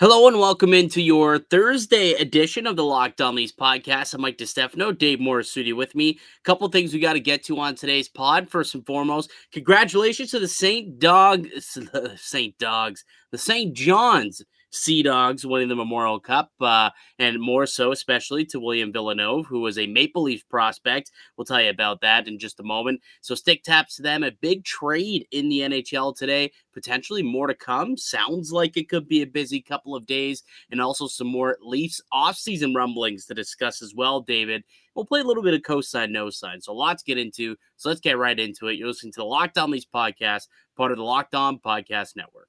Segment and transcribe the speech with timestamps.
[0.00, 4.12] Hello and welcome into your Thursday edition of the Locked On Leafs podcast.
[4.12, 6.10] I'm Mike DeStefano, Dave Morassutti with me.
[6.10, 8.50] A couple things we got to get to on today's pod.
[8.50, 11.46] First and foremost, congratulations to the Saint Dog,
[12.16, 14.42] Saint Dogs, the Saint John's
[14.74, 19.60] Sea Dogs winning the Memorial Cup, uh, and more so, especially to William Villeneuve, who
[19.60, 21.12] was a Maple Leaf prospect.
[21.36, 23.00] We'll tell you about that in just a moment.
[23.20, 24.22] So, stick taps to them.
[24.22, 27.96] A big trade in the NHL today, potentially more to come.
[27.96, 32.00] Sounds like it could be a busy couple of days, and also some more Leafs
[32.12, 34.64] offseason rumblings to discuss as well, David.
[34.94, 36.60] We'll play a little bit of cosign, no sign.
[36.60, 37.56] So, a lot to get into.
[37.76, 38.74] So, let's get right into it.
[38.74, 42.48] You're listening to the Locked On Leafs podcast, part of the Locked On Podcast Network.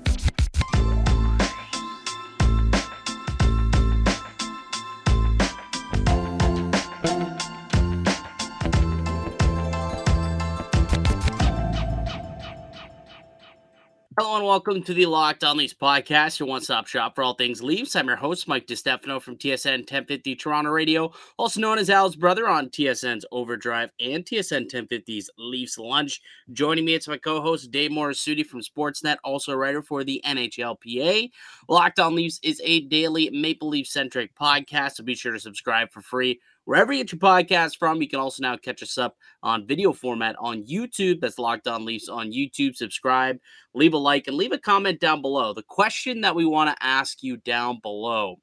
[14.23, 17.63] Hello and welcome to the Locked On Leafs podcast, your one-stop shop for all things
[17.63, 17.95] Leafs.
[17.95, 22.47] I'm your host, Mike DeStefano from TSN 1050 Toronto Radio, also known as Al's brother
[22.47, 26.21] on TSN's Overdrive and TSN 1050's Leafs Lunch.
[26.53, 31.31] Joining me, it's my co-host Dave Morassutti from Sportsnet, also a writer for the NHLPA.
[31.67, 36.03] Locked On Leafs is a daily Maple Leaf-centric podcast, so be sure to subscribe for
[36.03, 36.39] free
[36.71, 38.01] wherever you get your podcast from.
[38.01, 41.19] You can also now catch us up on video format on YouTube.
[41.19, 42.77] That's Locked On Leafs on YouTube.
[42.77, 43.39] Subscribe,
[43.73, 45.53] leave a like, and leave a comment down below.
[45.53, 48.37] The question that we want to ask you down below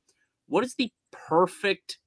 [0.46, 2.00] what is the perfect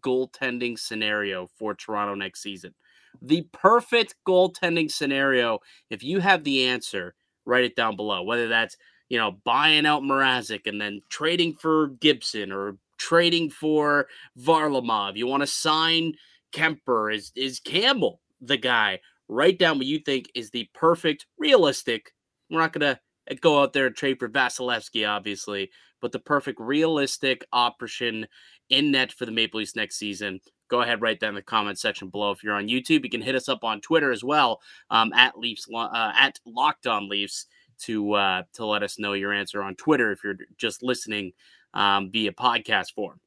[0.00, 2.74] goaltending scenario for Toronto next season?
[3.22, 8.24] The perfect goaltending scenario, if you have the answer, write it down below.
[8.24, 8.76] Whether that's
[9.08, 14.06] you know, buying out Mrazek and then trading for Gibson or trading for
[14.38, 15.16] Varlamov.
[15.16, 16.14] You want to sign
[16.52, 17.14] Kuemper.
[17.14, 19.00] Is is Campbell the guy?
[19.28, 22.12] Write down what you think is the perfect, realistic.
[22.50, 23.00] We're not gonna
[23.30, 25.70] uh, go out there and trade for Vasilevskiy, obviously,
[26.00, 28.26] but the perfect, realistic option
[28.70, 30.40] in net for the Maple Leafs next season.
[30.68, 32.30] Go ahead, write that in the comment section below.
[32.30, 34.60] If you're on YouTube, you can hit us up on Twitter as well
[34.90, 37.46] um, at Leafs uh, at Locked On Leafs
[37.80, 41.32] to uh, to let us know your answer on Twitter if you're just listening
[41.78, 43.20] um, via podcast form.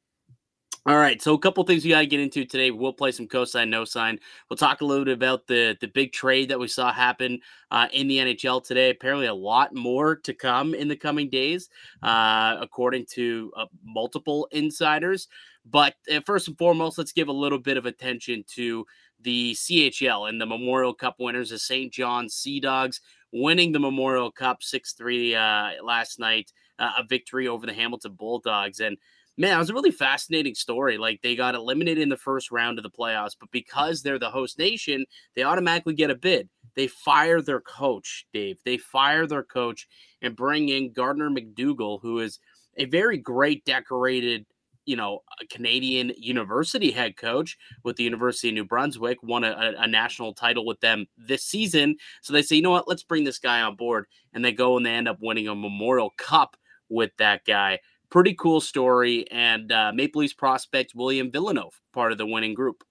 [0.88, 2.72] All right, so a couple things we got to get into today.
[2.72, 4.20] We'll play some cosign, no sign.
[4.50, 7.40] We'll talk a little bit about the the big trade that we saw happen
[7.70, 8.90] uh, in the NHL today.
[8.90, 11.70] Apparently, a lot more to come in the coming days,
[12.02, 15.28] uh, according to uh, multiple insiders.
[15.66, 18.84] But uh, first and foremost, let's give a little bit of attention to
[19.20, 21.94] the CHL and the Memorial Cup winners, the St.
[21.94, 23.02] John's Sea Dogs,
[23.32, 28.14] winning the Memorial Cup six three uh, last night uh, a victory over the Hamilton
[28.14, 28.80] Bulldogs.
[28.80, 28.98] And
[29.38, 30.98] man, it was a really fascinating story.
[30.98, 34.32] Like they got eliminated in the first round of the playoffs, but because they're the
[34.32, 35.06] host nation,
[35.36, 36.50] they automatically get a bid.
[36.76, 38.58] They fire their coach, Dave.
[38.66, 39.88] They fire their coach
[40.22, 42.40] and bring in Gardner MacDougall, who is
[42.78, 44.46] a very great, decorated,
[44.86, 49.88] you know, Canadian university head coach with the University of New Brunswick, won a, a,
[49.88, 51.98] national title with them this season.
[52.22, 54.06] So they say, you know what, let's bring this guy on board.
[54.34, 56.56] And they go and they end up winning a Memorial Cup
[56.92, 57.80] with that guy.
[58.10, 59.26] Pretty cool story.
[59.32, 62.84] And uh, Maple Leafs prospect William Villeneuve, part of the winning group.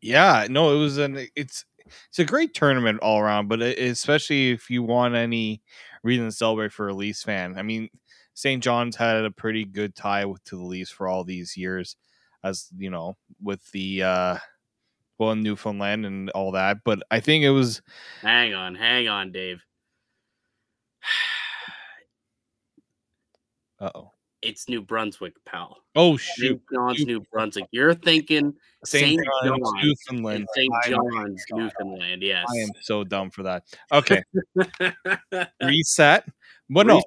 [0.00, 1.64] Yeah, no, it was an it's
[2.08, 5.60] it's a great tournament all around, but especially if you want any
[6.02, 7.58] reason to celebrate for a Leafs fan.
[7.58, 7.88] I mean,
[8.34, 8.62] St.
[8.62, 11.96] John's had a pretty good tie with to the Leafs for all these years,
[12.42, 14.38] as you know, with the uh
[15.18, 16.78] well Newfoundland and all that.
[16.84, 17.82] But I think it was
[18.22, 19.62] hang on, hang on, Dave.
[23.80, 24.12] Oh.
[24.42, 25.76] It's New Brunswick, pal.
[25.94, 26.62] Oh shoot, St.
[26.72, 27.66] John's, New Brunswick.
[27.72, 28.54] You're thinking
[28.86, 29.20] St.
[29.44, 30.46] John's, Newfoundland.
[30.54, 30.72] St.
[30.86, 32.22] John's, Newfoundland.
[32.22, 33.64] Yes, I am so dumb for that.
[33.92, 34.22] Okay,
[35.62, 36.26] reset.
[36.70, 37.02] But no,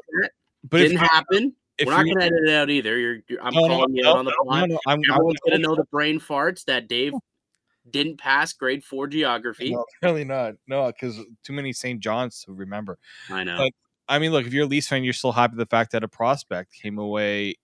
[0.69, 1.55] but didn't happen.
[1.83, 2.97] We're not going to edit it out either.
[2.97, 4.69] You're, you're I'm no, calling no, you no, on the pod.
[4.69, 7.13] No, I'm, Everyone's going to know the brain farts that Dave
[7.89, 9.71] didn't pass grade four geography.
[9.71, 10.53] No, really not.
[10.67, 11.99] No, because too many St.
[11.99, 12.99] John's to remember.
[13.29, 13.57] I know.
[13.57, 13.71] But
[14.07, 16.07] I mean, look, if you're a Leafs fan, you're still happy the fact that a
[16.07, 17.55] prospect came away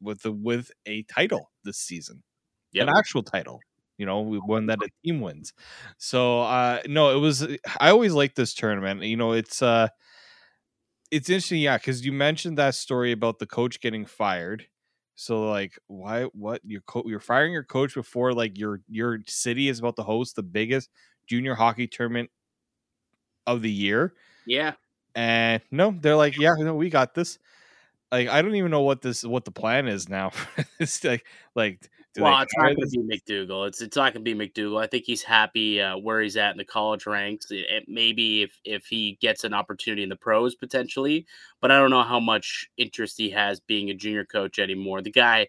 [0.00, 2.22] with the with a title this season,
[2.72, 2.88] yep.
[2.88, 3.60] an actual title.
[3.98, 5.52] You know, one that a team wins.
[5.98, 7.46] So, uh, no, it was.
[7.78, 9.02] I always like this tournament.
[9.02, 9.88] You know, it's uh,
[11.10, 14.66] it's interesting, yeah, because you mentioned that story about the coach getting fired.
[15.16, 16.24] So, like, why?
[16.24, 20.02] What you're co- you're firing your coach before like your your city is about to
[20.02, 20.88] host the biggest
[21.26, 22.30] junior hockey tournament
[23.46, 24.14] of the year?
[24.46, 24.72] Yeah.
[25.14, 27.38] And no, they're like, yeah, no, we got this.
[28.12, 30.32] Like, I don't even know what this what the plan is now.
[30.80, 31.24] it's like
[31.54, 33.64] like Do well, it's not going to be MacDougall.
[33.66, 34.78] It's it's not going to be MacDougall.
[34.78, 37.52] I think he's happy uh, where he's at in the college ranks.
[37.52, 41.26] It, it, maybe if if he gets an opportunity in the pros potentially,
[41.60, 45.02] but I don't know how much interest he has being a junior coach anymore.
[45.02, 45.46] The guy,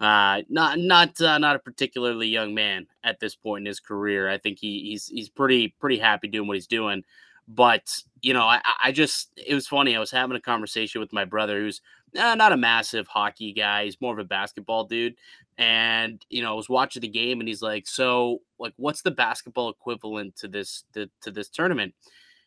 [0.00, 4.30] uh, not not uh, not a particularly young man at this point in his career.
[4.30, 7.04] I think he, he's he's pretty pretty happy doing what he's doing.
[7.46, 9.96] But you know, I, I just it was funny.
[9.96, 11.80] I was having a conversation with my brother, who's
[12.18, 13.84] uh, not a massive hockey guy.
[13.84, 15.14] He's more of a basketball dude.
[15.56, 19.10] And you know, I was watching the game, and he's like, "So, like, what's the
[19.10, 21.94] basketball equivalent to this to, to this tournament?"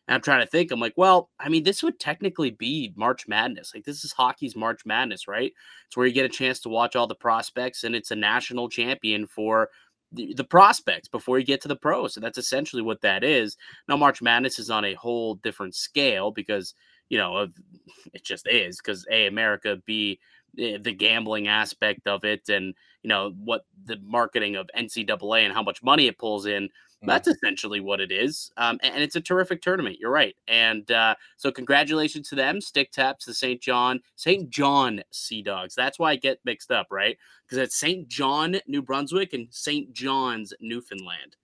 [0.08, 0.70] And I'm trying to think.
[0.70, 3.72] I'm like, well, I mean, this would technically be March Madness.
[3.72, 5.52] Like, this is hockey's March Madness, right?
[5.86, 8.68] It's where you get a chance to watch all the prospects, and it's a national
[8.68, 9.68] champion for
[10.12, 12.14] the, the prospects before you get to the pros.
[12.14, 13.56] So that's essentially what that is.
[13.88, 16.74] Now, March Madness is on a whole different scale because
[17.08, 17.48] you know
[18.12, 20.18] it just is because a America, b
[20.58, 25.54] eh, the gambling aspect of it, and you know what the marketing of NCAA and
[25.54, 26.68] how much money it pulls in.
[27.06, 28.50] That's essentially what it is.
[28.56, 29.96] Um, and it's a terrific tournament.
[29.98, 30.36] You're right.
[30.46, 32.60] And uh, so, congratulations to them.
[32.60, 33.60] Stick taps the St.
[33.60, 34.48] John, St.
[34.50, 35.74] John Sea Dogs.
[35.74, 37.16] That's why I get mixed up, right?
[37.44, 38.08] Because it's St.
[38.08, 39.92] John, New Brunswick, and St.
[39.92, 41.36] John's, Newfoundland.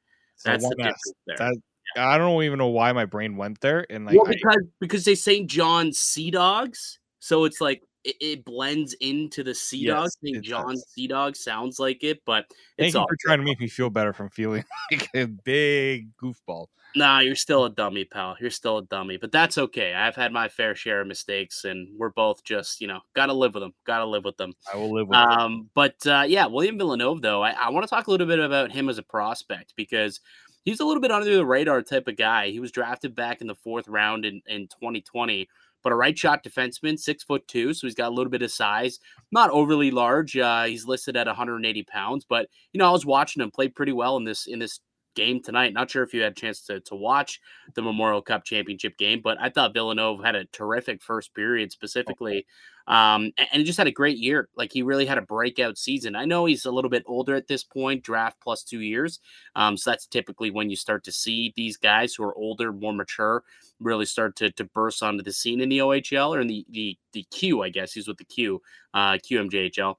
[0.45, 1.37] That's so the difference there.
[1.39, 1.57] That,
[1.97, 3.87] I don't even know why my brain went there.
[3.91, 5.49] And like, well, because I, because they St.
[5.51, 10.11] John Sea Dogs, so it's like it, it blends into the Sea yes, Dog.
[10.23, 10.45] St.
[10.45, 12.47] John's Sea Dog sounds like it, but
[12.79, 16.67] thank you for trying to make me feel better from feeling like a big goofball.
[16.97, 18.37] Nah, you're still a dummy, pal.
[18.41, 19.93] You're still a dummy, but that's okay.
[19.93, 23.55] I've had my fair share of mistakes, and we're both just, you know, gotta live
[23.55, 23.75] with them.
[23.85, 24.55] Gotta live with them.
[24.73, 25.71] I will live with um, them.
[25.75, 28.73] But uh, yeah, William Villeneuve, though, I, I want to talk a little bit about
[28.73, 30.21] him as a prospect because
[30.65, 32.49] he's a little bit under the radar type of guy.
[32.51, 35.49] He was drafted back in the fourth round in, in 2020
[35.83, 38.51] but a right shot defenseman, six foot two, so he's got a little bit of
[38.51, 38.99] size,
[39.33, 40.37] not overly large.
[40.37, 43.93] Uh, he's listed at 180 pounds, but you know I was watching him play pretty
[43.93, 44.81] well in this in this
[45.19, 45.73] game tonight.
[45.73, 47.41] Not sure if you had a chance to, to watch
[47.75, 52.47] the Memorial Cup championship game, but I thought Villeneuve had a terrific first period specifically.
[52.89, 54.49] Um, and, and just had a great year.
[54.57, 56.17] Like he really had a breakout season.
[56.17, 59.21] I know he's a little bit older at this point, draft plus two years.
[59.55, 62.93] Um, so that's typically when you start to see these guys who are older, more
[62.95, 63.45] mature,
[63.79, 66.99] really start to, to burst onto the scene in the OHL or in the the
[67.13, 68.61] the Q, I guess he's with the Q,
[68.95, 69.97] uh, QMJHL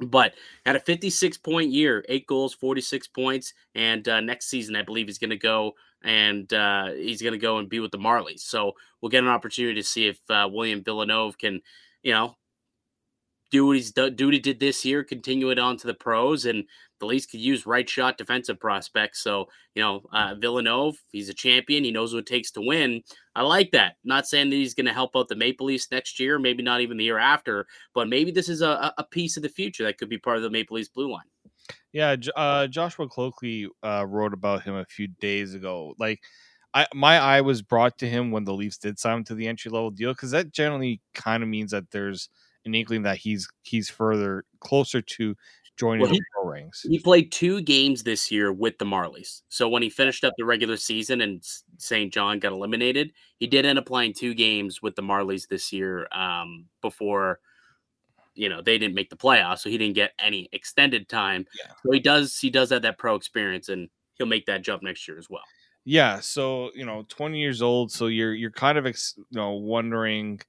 [0.00, 4.82] but had a 56 point year, eight goals, 46 points, and uh, next season I
[4.82, 7.98] believe he's going to go and uh, he's going to go and be with the
[7.98, 8.40] Marlies.
[8.40, 11.60] So we'll get an opportunity to see if uh, William Villeneuve can,
[12.06, 12.36] you know,
[13.50, 15.94] do what he's do, do what he did this year, continue it on to the
[15.94, 16.62] pros, and
[17.00, 19.24] the Leafs could use right shot defensive prospects.
[19.24, 20.36] So you know, uh,
[21.10, 21.82] he's a champion.
[21.82, 23.02] He knows what it takes to win.
[23.34, 23.96] I like that.
[24.04, 26.80] Not saying that he's going to help out the Maple Leafs next year, maybe not
[26.80, 29.98] even the year after, but maybe this is a, a piece of the future that
[29.98, 31.26] could be part of the Maple Leafs blue line.
[31.92, 35.94] Yeah, uh, Joshua Cloakley uh, wrote about him a few days ago.
[35.98, 36.20] Like,
[36.76, 39.48] I my eye was brought to him when the Leafs did sign him to the
[39.48, 42.28] entry level deal because that generally kind of means that there's
[42.66, 45.34] an inkling that he's he's further closer to
[45.78, 46.82] joining well, the pro ranks.
[46.82, 49.40] He played two games this year with the Marlies.
[49.48, 51.42] So when he finished up the regular season and
[51.78, 52.12] St.
[52.12, 56.08] John got eliminated, he did end up playing two games with the Marlies this year
[56.12, 57.40] um, before
[58.34, 61.46] you know they didn't make the playoffs, so he didn't get any extended time.
[61.58, 61.72] Yeah.
[61.82, 63.88] So he does he does have that pro experience, and
[64.18, 65.44] he'll make that jump next year as well.
[65.88, 69.52] Yeah, so you know, twenty years old, so you're you're kind of ex- you know
[69.52, 70.40] wondering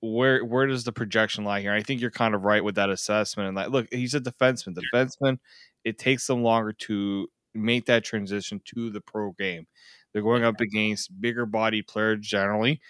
[0.00, 1.72] where where does the projection lie here?
[1.74, 3.48] I think you're kind of right with that assessment.
[3.48, 4.76] And like, look, he's a defenseman.
[4.94, 5.38] Defenseman,
[5.84, 9.66] it takes them longer to make that transition to the pro game.
[10.12, 12.80] They're going up against bigger body players generally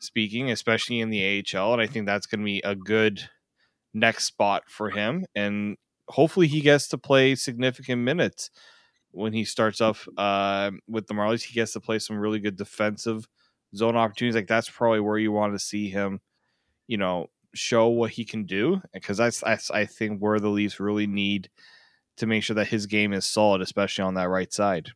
[0.00, 3.28] speaking, especially in the AHL, and I think that's going to be a good
[3.94, 5.26] next spot for him.
[5.34, 5.76] And
[6.08, 8.50] hopefully, he gets to play significant minutes
[9.14, 11.42] when he starts off uh, with the Marlies.
[11.42, 13.26] He gets to play some really good defensive
[13.74, 14.34] zone opportunities.
[14.34, 16.20] Like that's probably where you want to see him
[16.86, 20.80] you know, show what he can do because that's, that's I think where the Leafs
[20.80, 21.48] really need
[22.16, 24.90] to make sure that his game is solid, especially on that right side.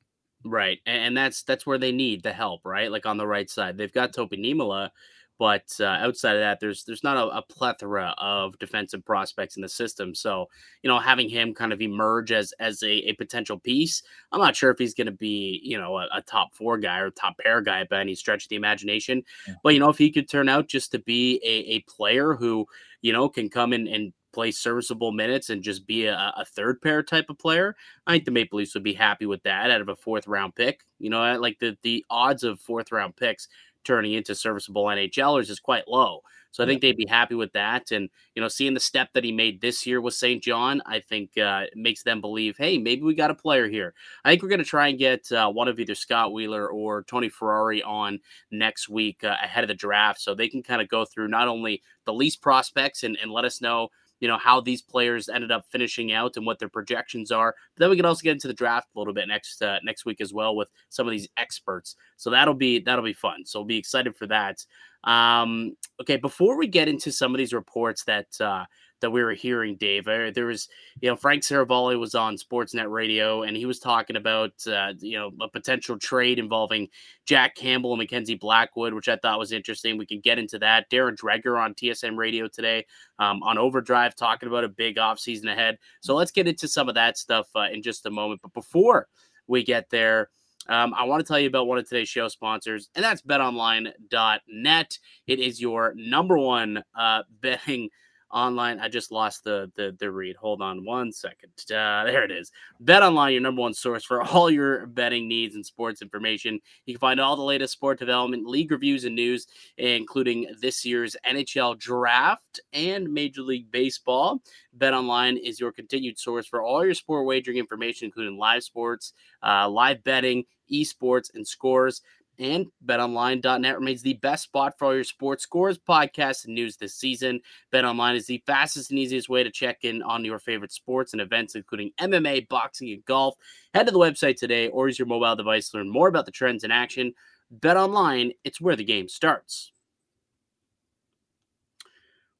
[0.44, 2.92] Right, and that's that's where they need the help, right?
[2.92, 4.90] Like on the right side, they've got Topi Niemelä,
[5.38, 9.62] but uh, outside of that, there's there's not a, a, plethora of defensive prospects in
[9.62, 10.14] the system.
[10.14, 10.48] So
[10.82, 14.02] you know, having him kind of emerge as as a, a potential piece,
[14.32, 16.98] I'm not sure if he's going to be you know a, a, top four guy
[16.98, 19.22] or top pair guy by any stretch of the imagination.
[19.46, 19.54] Yeah.
[19.62, 22.66] But you know, if he could turn out just to be a, a player who
[23.00, 26.80] you know can come in and play serviceable minutes and just be a, a, third
[26.82, 27.74] pair type of player,
[28.06, 30.54] I think the Maple Leafs would be happy with that out of a fourth round
[30.54, 30.82] pick.
[30.98, 33.48] You know, like the the odds of fourth round picks
[33.88, 36.20] turning into serviceable NHLers is quite low.
[36.50, 37.90] So I think they'd be happy with that.
[37.90, 40.42] And, you know, seeing the step that he made this year with St.
[40.42, 43.94] John, I think uh, makes them believe, hey, maybe we got a player here.
[44.24, 47.04] I think we're going to try and get uh, one of either Scott Wheeler or
[47.04, 48.18] Tony Ferrari on
[48.50, 51.48] next week uh, ahead of the draft so they can kind of go through not
[51.48, 53.88] only the least prospects and, and let us know
[54.20, 57.54] you know how these players ended up finishing out and what their projections are.
[57.74, 60.04] But then we can also get into the draft a little bit next uh, next
[60.04, 61.96] week as well with some of these experts.
[62.16, 63.44] So that'll be that'll be fun.
[63.44, 64.64] So we'll be excited for that.
[65.04, 68.64] Um, okay, before we get into some of these reports that uh,
[69.00, 70.08] that we were hearing, Dave.
[70.08, 70.68] Uh, there was,
[71.00, 75.18] you know, Frank Seravalli was on Sportsnet Radio, and he was talking about, uh, you
[75.18, 76.88] know, a potential trade involving
[77.24, 79.98] Jack Campbell and Mackenzie Blackwood, which I thought was interesting.
[79.98, 80.90] We can get into that.
[80.90, 82.86] Darren Dreger on TSN Radio today
[83.18, 85.78] um, on Overdrive talking about a big offseason ahead.
[86.00, 88.42] So let's get into some of that stuff uh, in just a moment.
[88.42, 89.08] But before
[89.46, 90.30] we get there,
[90.68, 94.98] um, I want to tell you about one of today's show sponsors, and that's betonline.net.
[95.26, 97.88] It is your number one uh, betting
[98.30, 98.80] online.
[98.80, 100.36] I just lost the the, the read.
[100.36, 101.52] Hold on one second.
[101.70, 102.50] Uh, there it is.
[102.80, 106.60] Bet online, your number one source for all your betting needs and sports information.
[106.86, 111.16] You can find all the latest sport development, league reviews, and news, including this year's
[111.26, 114.40] NHL draft and Major League Baseball.
[114.72, 119.12] Bet online is your continued source for all your sport wagering information, including live sports,
[119.42, 122.02] uh, live betting, esports, and scores.
[122.38, 126.94] And betonline.net remains the best spot for all your sports scores, podcasts, and news this
[126.94, 127.40] season.
[127.72, 131.20] BetOnline is the fastest and easiest way to check in on your favorite sports and
[131.20, 133.34] events, including MMA, boxing, and golf.
[133.74, 136.32] Head to the website today or use your mobile device to learn more about the
[136.32, 137.12] trends in action.
[137.58, 139.72] BetOnline, it's where the game starts.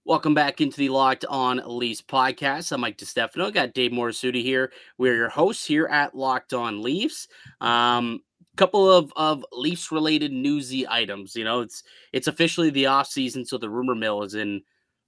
[0.04, 2.72] Welcome back into the Locked On Leafs podcast.
[2.72, 3.52] I'm Mike DeStefano.
[3.52, 4.72] Got Dave Morassutti here.
[4.96, 7.28] We're your hosts here at Locked On Leafs.
[7.60, 8.20] Um,
[8.58, 11.34] couple of of Leafs related newsy items.
[11.34, 14.62] You know, it's it's officially the off season, so the rumor mill is in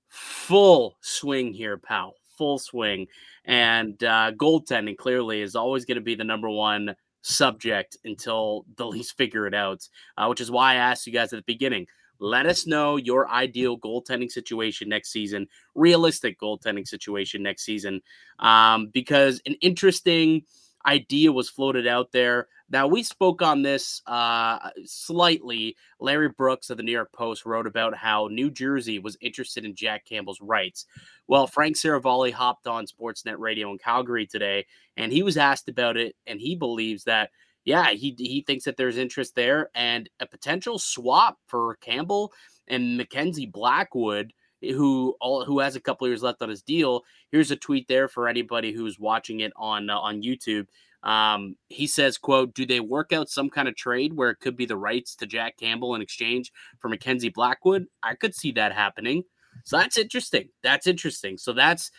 [0.08, 2.14] full swing here, pal.
[2.38, 3.06] Full swing,
[3.44, 8.86] and uh, goaltending clearly is always going to be the number one subject until the
[8.86, 9.86] Leafs figure it out.
[10.16, 11.86] Uh, which is why I asked you guys at the beginning.
[12.18, 18.00] Let us know your ideal goaltending situation next season, realistic goaltending situation next season,
[18.38, 20.44] um, because an interesting
[20.86, 22.48] idea was floated out there.
[22.70, 25.76] Now, we spoke on this uh, slightly.
[25.98, 29.74] Larry Brooks of the New York Post wrote about how New Jersey was interested in
[29.74, 30.86] Jack Campbell's rights.
[31.26, 35.96] Well, Frank Seravalli hopped on Sportsnet Radio in Calgary today, and he was asked about
[35.96, 37.30] it, and he believes that,
[37.64, 42.32] yeah, he, he thinks that there's interest there and a potential swap for Campbell
[42.68, 47.02] and Mackenzie Blackwood who all who has a couple years left on his deal.
[47.30, 50.66] Here's a tweet there for anybody who's watching it on uh, on YouTube.
[51.02, 54.56] Um, he says, "quote Do they work out some kind of trade where it could
[54.56, 57.86] be the rights to Jack Campbell in exchange for Mackenzie Blackwood?
[58.02, 59.24] I could see that happening.
[59.64, 60.48] So that's interesting.
[60.62, 61.38] That's interesting.
[61.38, 61.90] So that's."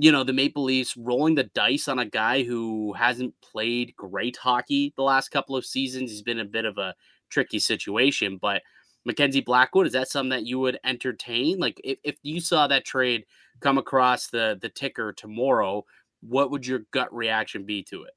[0.00, 4.36] You know, the Maple Leafs rolling the dice on a guy who hasn't played great
[4.36, 6.12] hockey the last couple of seasons.
[6.12, 6.94] He's been a bit of a
[7.30, 8.62] tricky situation, but
[9.04, 11.58] Mackenzie Blackwood, is that something that you would entertain?
[11.58, 13.24] Like if, if you saw that trade
[13.60, 15.84] come across the the ticker tomorrow,
[16.20, 18.12] what would your gut reaction be to it?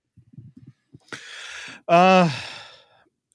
[1.88, 2.30] Uh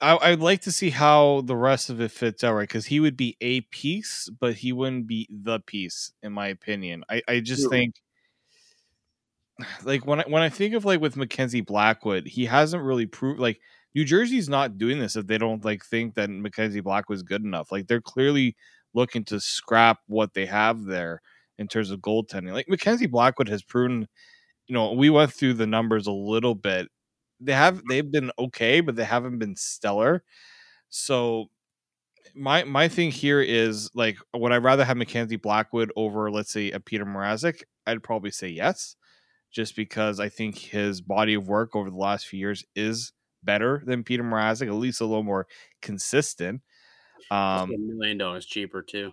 [0.00, 2.68] I, I'd like to see how the rest of it fits out, right?
[2.68, 7.02] Because he would be a piece, but he wouldn't be the piece, in my opinion.
[7.08, 7.94] I, I just think
[9.84, 13.40] like when I when I think of like with Mackenzie Blackwood, he hasn't really proved
[13.40, 13.60] like
[13.94, 17.42] New Jersey's not doing this if they don't like think that Mackenzie Black was good
[17.44, 17.72] enough.
[17.72, 18.56] Like they're clearly
[18.94, 21.20] looking to scrap what they have there
[21.58, 22.52] in terms of goaltending.
[22.52, 24.06] Like Mackenzie Blackwood has proven,
[24.68, 26.88] you know, we went through the numbers a little bit.
[27.40, 30.24] They have they've been okay, but they haven't been stellar.
[30.88, 31.46] So
[32.34, 36.70] my my thing here is like would I rather have Mackenzie Blackwood over let's say
[36.70, 37.62] a Peter Mrazek?
[37.86, 38.96] I'd probably say yes,
[39.50, 43.12] just because I think his body of work over the last few years is
[43.42, 45.46] better than Peter Mrazek, at least a little more
[45.82, 46.62] consistent.
[47.30, 49.12] Um, a million dollars cheaper too.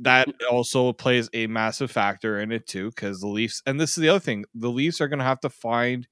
[0.00, 4.02] That also plays a massive factor in it too, because the Leafs, and this is
[4.02, 6.06] the other thing, the Leafs are going to have to find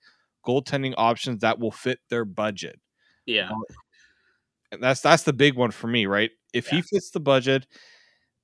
[0.47, 2.79] goaltending options that will fit their budget.
[3.27, 3.51] Yeah,
[4.73, 6.31] and that's that's the big one for me, right?
[6.53, 6.77] If yeah.
[6.77, 7.67] he fits the budget,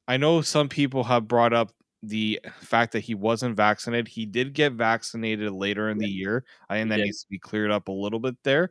[0.09, 4.09] I know some people have brought up the fact that he wasn't vaccinated.
[4.09, 6.07] He did get vaccinated later in yeah.
[6.07, 6.45] the year.
[6.69, 8.71] I think that needs to be cleared up a little bit there.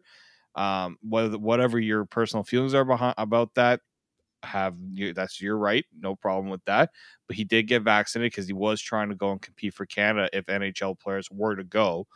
[0.55, 3.81] Um, whether whatever your personal feelings are behind about that,
[4.43, 6.89] have you that's your right, no problem with that.
[7.27, 10.29] But he did get vaccinated because he was trying to go and compete for Canada
[10.33, 12.07] if NHL players were to go.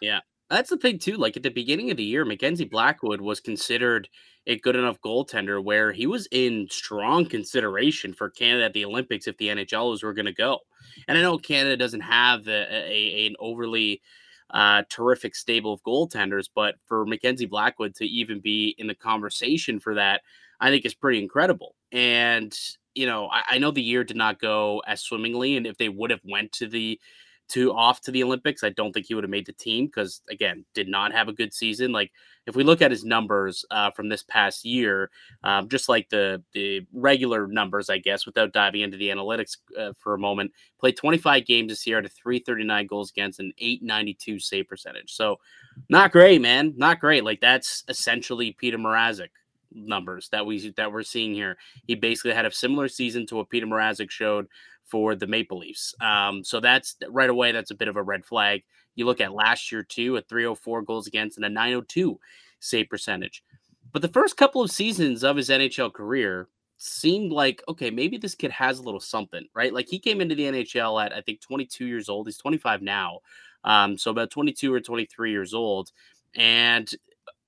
[0.00, 0.20] Yeah.
[0.48, 1.16] That's the thing too.
[1.16, 4.08] Like at the beginning of the year, Mackenzie Blackwood was considered
[4.46, 9.26] a good enough goaltender where he was in strong consideration for Canada at the Olympics
[9.26, 10.60] if the NHLers were going to go.
[11.08, 14.02] And I know Canada doesn't have a, a, an overly
[14.50, 19.80] uh, terrific stable of goaltenders, but for Mackenzie Blackwood to even be in the conversation
[19.80, 20.20] for that,
[20.60, 21.74] I think is pretty incredible.
[21.90, 22.56] And
[22.94, 25.88] you know, I, I know the year did not go as swimmingly, and if they
[25.88, 27.00] would have went to the
[27.48, 30.20] to off to the Olympics, I don't think he would have made the team because
[30.30, 31.92] again, did not have a good season.
[31.92, 32.10] Like
[32.46, 35.10] if we look at his numbers uh, from this past year,
[35.44, 39.92] um, just like the the regular numbers, I guess, without diving into the analytics uh,
[39.98, 44.40] for a moment, played 25 games this year at a 339 goals against an 892
[44.40, 45.12] save percentage.
[45.12, 45.38] So
[45.88, 47.24] not great, man, not great.
[47.24, 49.30] Like that's essentially Peter Mrazek
[49.72, 51.56] numbers that we that we're seeing here.
[51.86, 54.46] He basically had a similar season to what Peter Mrazek showed
[54.86, 55.94] for the Maple Leafs.
[56.00, 58.62] Um, so that's right away, that's a bit of a red flag.
[58.94, 62.18] You look at last year, too, a 304 goals against and a 902
[62.60, 63.42] save percentage.
[63.92, 68.34] But the first couple of seasons of his NHL career seemed like, okay, maybe this
[68.34, 69.72] kid has a little something, right?
[69.72, 72.26] Like he came into the NHL at, I think, 22 years old.
[72.26, 73.20] He's 25 now.
[73.64, 75.92] Um, so about 22 or 23 years old.
[76.34, 76.90] And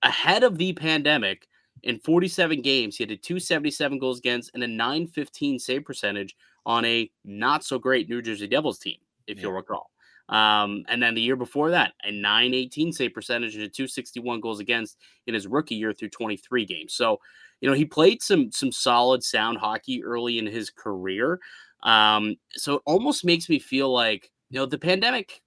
[0.02, 1.46] ahead of the pandemic,
[1.82, 6.36] in 47 games, he had a 277 goals against and a 915 save percentage
[6.68, 9.44] on a not so great New Jersey Devils team, if yeah.
[9.44, 9.90] you'll recall.
[10.28, 14.60] Um, and then the year before that, a 918 save percentage and a 261 goals
[14.60, 16.92] against in his rookie year through 23 games.
[16.92, 17.18] So,
[17.62, 21.40] you know, he played some some solid sound hockey early in his career.
[21.82, 25.40] Um, so it almost makes me feel like, you know, the pandemic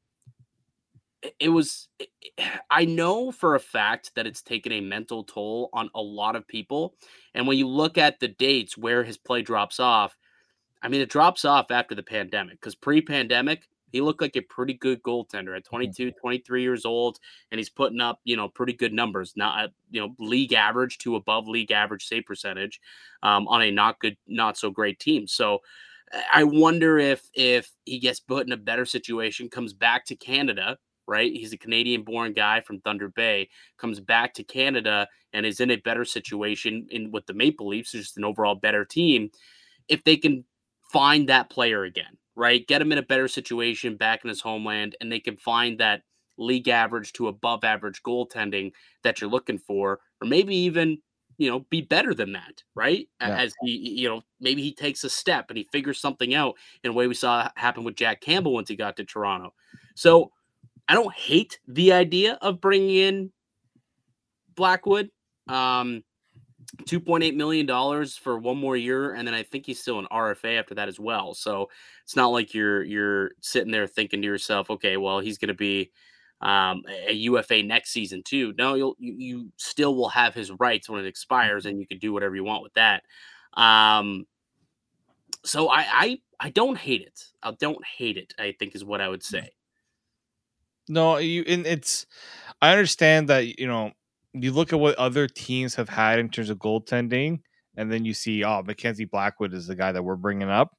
[1.40, 1.88] it was
[2.72, 6.48] i know for a fact that it's taken a mental toll on a lot of
[6.48, 6.96] people
[7.36, 10.18] and when you look at the dates where his play drops off
[10.82, 14.42] I mean, it drops off after the pandemic because pre pandemic, he looked like a
[14.42, 15.76] pretty good goaltender at mm-hmm.
[15.76, 17.20] 22, 23 years old,
[17.52, 21.16] and he's putting up, you know, pretty good numbers, not, you know, league average to
[21.16, 22.80] above league average save percentage
[23.24, 25.28] um, on a not good, not so great team.
[25.28, 25.60] So
[26.32, 30.78] I wonder if, if he gets put in a better situation, comes back to Canada,
[31.08, 31.32] right?
[31.32, 35.72] He's a Canadian born guy from Thunder Bay, comes back to Canada and is in
[35.72, 39.30] a better situation in with the Maple Leafs, just an overall better team.
[39.88, 40.46] If they can
[40.92, 42.68] find that player again, right?
[42.68, 46.02] Get him in a better situation back in his homeland, and they can find that
[46.38, 48.72] league average to above average goaltending
[49.04, 50.98] that you're looking for, or maybe even
[51.38, 53.08] you know be better than that, right?
[53.20, 53.38] Yeah.
[53.38, 56.92] As he you know maybe he takes a step and he figures something out in
[56.92, 59.54] a way we saw happen with Jack Campbell once he got to Toronto.
[59.96, 60.32] So
[60.88, 63.32] I don't hate the idea of bringing in
[64.56, 65.10] Blackwood.
[65.48, 66.04] Um,
[66.84, 70.76] $2.8 million for one more year and then i think he's still an rfa after
[70.76, 71.34] that as well.
[71.34, 71.70] So
[72.04, 75.54] it's not like you're you're sitting there thinking to yourself okay well he's going to
[75.54, 75.92] be
[76.42, 78.54] um, a ufa next season too.
[78.58, 82.00] No you'll you, you still will have his rights when it expires and you can
[82.00, 83.04] do whatever you want with that.
[83.54, 84.26] Um,
[85.44, 87.26] so I, I i don't hate it.
[87.44, 89.50] I don't hate it i think is what i would say.
[90.88, 92.06] No you and it's
[92.62, 93.92] i understand that you know
[94.34, 97.42] you look at what other teams have had in terms of goaltending,
[97.76, 100.76] and then you see, oh, Mackenzie Blackwood is the guy that we're bringing up.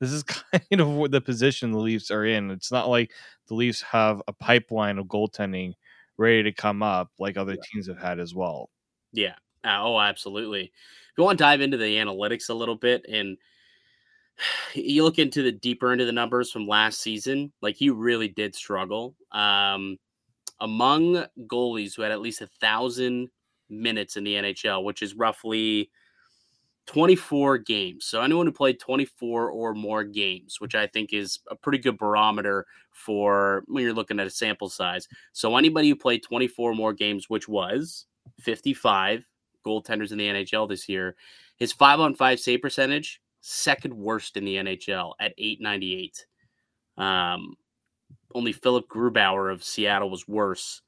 [0.00, 2.50] This is kind of the position the Leafs are in.
[2.50, 3.12] It's not like
[3.48, 5.74] the Leafs have a pipeline of goaltending
[6.18, 7.62] ready to come up like other yeah.
[7.72, 8.70] teams have had as well.
[9.12, 9.34] Yeah.
[9.64, 10.64] Uh, oh, absolutely.
[10.64, 13.36] If you want to dive into the analytics a little bit and
[14.74, 18.54] you look into the deeper into the numbers from last season, like he really did
[18.54, 19.14] struggle.
[19.30, 19.98] Um,
[20.62, 23.28] among goalies who had at least a thousand
[23.68, 25.90] minutes in the NHL, which is roughly
[26.86, 28.04] 24 games.
[28.06, 31.98] So anyone who played 24 or more games, which I think is a pretty good
[31.98, 35.08] barometer for when you're looking at a sample size.
[35.32, 38.06] So anybody who played 24 more games, which was
[38.40, 39.24] 55
[39.66, 41.16] goaltenders in the NHL this year,
[41.56, 46.26] his five on five save percentage, second worst in the NHL at 898.
[46.98, 47.56] Um,
[48.34, 50.82] only Philipp Grubauer of Seattle was worse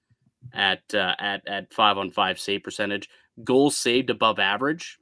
[0.52, 3.08] at uh, at at five on five save percentage.
[3.42, 4.98] Goals saved above average,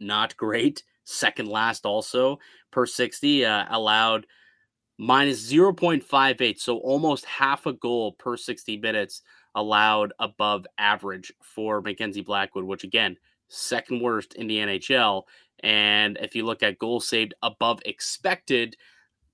[0.00, 0.82] not great.
[1.04, 2.38] Second last also
[2.70, 4.26] per 60 uh, allowed
[4.98, 9.22] minus 0.58 so almost half a goal per 60 minutes
[9.54, 13.16] allowed above average for Mackenzie Blackwood which again
[13.48, 15.24] second worst in the NHL
[15.60, 18.76] and if you look at goals saved above expected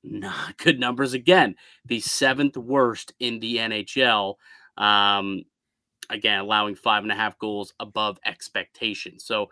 [0.03, 1.55] not good numbers again.
[1.85, 4.35] The seventh worst in the NHL.
[4.77, 5.43] Um,
[6.11, 9.19] again, allowing five and a half goals above expectation.
[9.19, 9.51] So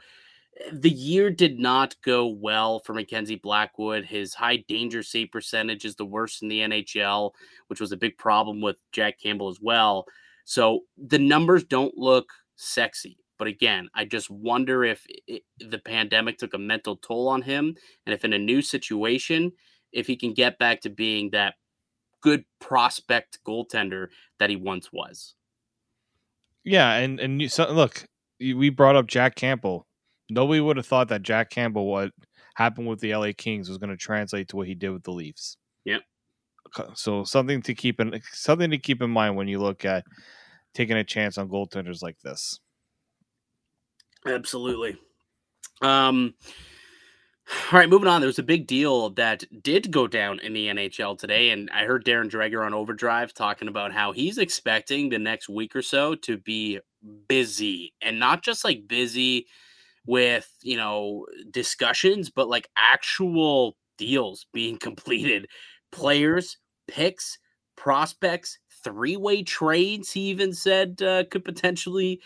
[0.72, 4.04] the year did not go well for Mackenzie Blackwood.
[4.04, 7.32] His high danger save percentage is the worst in the NHL,
[7.66, 10.06] which was a big problem with Jack Campbell as well.
[10.44, 13.18] So the numbers don't look sexy.
[13.38, 17.76] But again, I just wonder if it, the pandemic took a mental toll on him
[18.06, 19.52] and if in a new situation,
[19.92, 21.54] if he can get back to being that
[22.22, 25.34] good prospect goaltender that he once was.
[26.64, 28.04] Yeah, and and you, so, look,
[28.40, 29.86] we brought up Jack Campbell.
[30.28, 32.10] Nobody would have thought that Jack Campbell, what
[32.56, 35.12] happened with the LA Kings, was going to translate to what he did with the
[35.12, 35.56] Leafs.
[35.84, 36.02] Yep.
[36.94, 40.04] So something to keep in something to keep in mind when you look at
[40.74, 42.58] taking a chance on goaltenders like this.
[44.26, 44.98] Absolutely.
[45.80, 46.34] Um,
[47.48, 48.20] all right, moving on.
[48.20, 51.84] There was a big deal that did go down in the NHL today, and I
[51.84, 56.16] heard Darren Dreger on Overdrive talking about how he's expecting the next week or so
[56.16, 56.80] to be
[57.28, 59.46] busy, and not just like busy
[60.06, 65.46] with you know discussions, but like actual deals being completed,
[65.92, 67.38] players, picks,
[67.76, 70.10] prospects, three way trades.
[70.10, 72.20] He even said uh, could potentially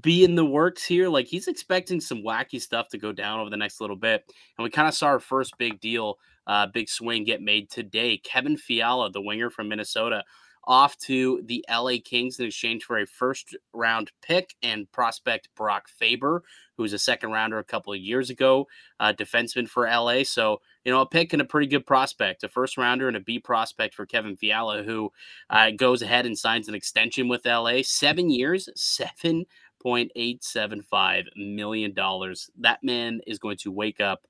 [0.00, 1.08] be in the works here.
[1.08, 4.24] Like he's expecting some wacky stuff to go down over the next little bit.
[4.56, 8.18] And we kind of saw our first big deal, uh, big swing get made today.
[8.18, 10.24] Kevin Fiala, the winger from Minnesota,
[10.66, 15.88] off to the LA Kings in exchange for a first round pick and prospect Brock
[15.88, 16.42] Faber,
[16.76, 18.66] who was a second rounder a couple of years ago,
[18.98, 20.22] uh, defenseman for LA.
[20.24, 23.20] So, you know, a pick and a pretty good prospect, a first rounder and a
[23.20, 25.10] B prospect for Kevin Fiala, who
[25.50, 27.82] uh, goes ahead and signs an extension with LA.
[27.82, 29.44] Seven years, seven
[29.84, 32.50] point eight seven five million dollars.
[32.58, 34.26] That man is going to wake up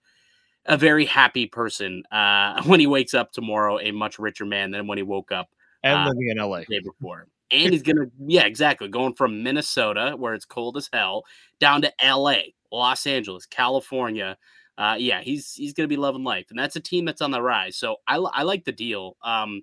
[0.66, 4.86] a very happy person uh, when he wakes up tomorrow, a much richer man than
[4.86, 5.48] when he woke up
[5.82, 7.28] and uh, living in LA day before.
[7.50, 11.22] And he's gonna, yeah, exactly, going from Minnesota where it's cold as hell
[11.60, 12.38] down to LA,
[12.72, 14.36] Los Angeles, California.
[14.76, 17.40] Uh, yeah, he's he's gonna be loving life, and that's a team that's on the
[17.40, 17.76] rise.
[17.76, 19.16] So I, I like the deal.
[19.22, 19.62] Um,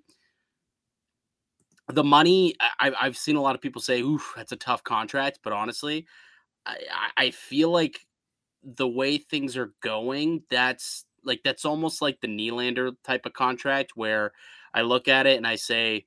[1.92, 5.40] the money I, I've seen a lot of people say, "Oof, that's a tough contract,"
[5.42, 6.06] but honestly,
[6.66, 6.76] I,
[7.16, 8.06] I feel like
[8.64, 13.92] the way things are going, that's like that's almost like the Nylander type of contract
[13.96, 14.32] where
[14.74, 16.06] I look at it and I say,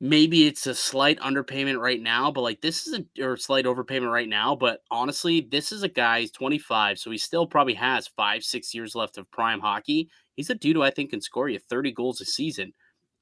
[0.00, 4.12] maybe it's a slight underpayment right now, but like this is a or slight overpayment
[4.12, 4.56] right now.
[4.56, 8.74] But honestly, this is a guy, he's 25, so he still probably has five, six
[8.74, 10.10] years left of prime hockey.
[10.34, 12.72] He's a dude who I think can score you 30 goals a season.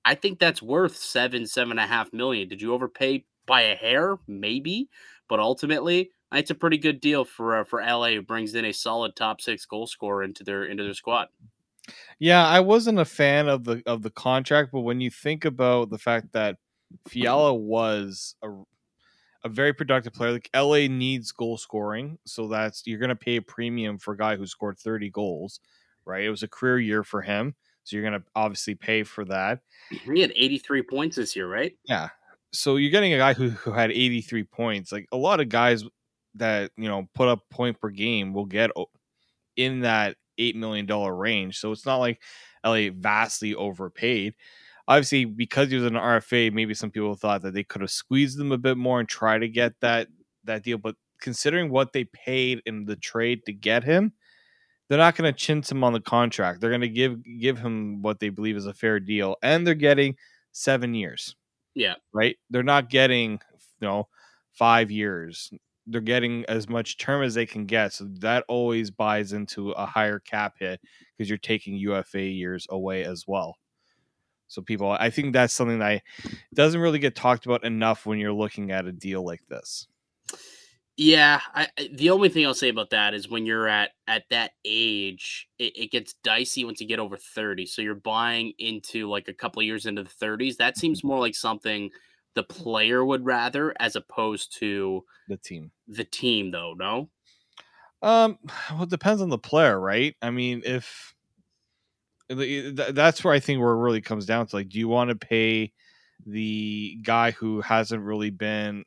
[0.04, 2.48] I think that's worth seven, seven and a half million.
[2.48, 4.18] Did you overpay by a hair?
[4.26, 4.88] Maybe,
[5.28, 8.72] but ultimately, it's a pretty good deal for uh, for LA, who brings in a
[8.72, 11.28] solid top six goal scorer into their into their squad.
[12.18, 15.90] Yeah, I wasn't a fan of the of the contract, but when you think about
[15.90, 16.56] the fact that
[17.08, 18.50] Fiala was a
[19.42, 23.36] a very productive player, like LA needs goal scoring, so that's you're going to pay
[23.36, 25.60] a premium for a guy who scored 30 goals,
[26.04, 26.24] right?
[26.24, 27.54] It was a career year for him.
[27.84, 29.60] So you're going to obviously pay for that.
[29.92, 31.72] Mm-hmm, he had 83 points this year, right?
[31.84, 32.08] Yeah.
[32.52, 34.92] So you're getting a guy who, who had 83 points.
[34.92, 35.84] Like a lot of guys
[36.34, 38.70] that, you know, put up point per game will get
[39.56, 41.58] in that $8 million range.
[41.58, 42.20] So it's not like
[42.64, 44.34] LA vastly overpaid.
[44.88, 48.38] Obviously, because he was an RFA, maybe some people thought that they could have squeezed
[48.38, 50.08] them a bit more and try to get that
[50.44, 50.78] that deal.
[50.78, 54.14] But considering what they paid in the trade to get him,
[54.90, 56.60] they're not going to chintz him on the contract.
[56.60, 59.74] They're going to give give him what they believe is a fair deal, and they're
[59.74, 60.16] getting
[60.50, 61.36] seven years.
[61.74, 62.36] Yeah, right.
[62.50, 63.40] They're not getting
[63.80, 64.08] you know
[64.52, 65.52] five years.
[65.86, 69.86] They're getting as much term as they can get, so that always buys into a
[69.86, 70.80] higher cap hit
[71.16, 73.56] because you're taking UFA years away as well.
[74.48, 76.02] So people, I think that's something that
[76.52, 79.86] doesn't really get talked about enough when you're looking at a deal like this.
[81.02, 84.50] Yeah, I, the only thing I'll say about that is when you're at at that
[84.66, 87.64] age, it, it, gets dicey once you get over thirty.
[87.64, 90.58] So you're buying into like a couple years into the thirties.
[90.58, 91.08] That seems mm-hmm.
[91.08, 91.88] more like something
[92.34, 95.70] the player would rather as opposed to the team.
[95.88, 97.08] The team, though, no.
[98.02, 98.38] Um,
[98.70, 100.14] well, it depends on the player, right?
[100.20, 101.14] I mean, if
[102.28, 105.16] that's where I think where it really comes down to like, do you want to
[105.16, 105.72] pay
[106.26, 108.84] the guy who hasn't really been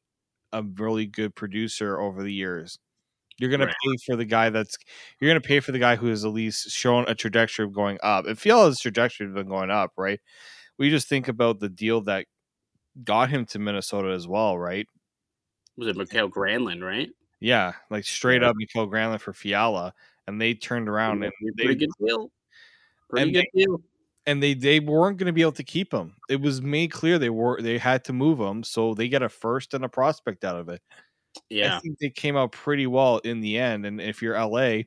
[0.54, 2.80] a really good producer over the years.
[3.40, 3.70] You're going right.
[3.70, 4.78] to pay for the guy that's
[5.20, 7.74] you're going to pay for the guy who has at least shown a trajectory of
[7.74, 8.26] going up.
[8.28, 10.20] If Fiala's trajectory has been going up, right?
[10.78, 12.28] We just think about the deal that
[13.04, 14.88] got him to Minnesota as well, right?
[15.78, 17.10] Was it Mikael Granlund, right?
[17.40, 18.50] Yeah, like straight yeah.
[18.50, 19.94] up Mikael Granlund for Fiala,
[20.28, 22.32] and they turned around and they, pretty good deal.
[23.10, 23.82] Pretty good they, deal
[24.26, 26.16] and they they weren't going to be able to keep him.
[26.30, 29.30] It was made clear they were they had to move him, so they get a
[29.30, 30.82] first and a prospect out of it.
[31.50, 31.78] Yeah.
[31.78, 33.86] I think they came out pretty well in the end.
[33.86, 34.84] And if you're LA,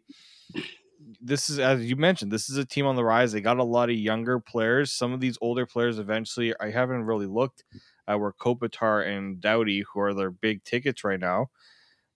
[1.20, 3.32] this is as you mentioned, this is a team on the rise.
[3.32, 4.92] They got a lot of younger players.
[4.92, 7.64] Some of these older players eventually, I haven't really looked
[8.08, 11.48] at where Kopitar and Doughty, who are their big tickets right now.